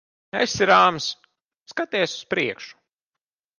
[0.45, 1.09] Esi rāms.
[1.73, 2.77] Skaties uz priekšu.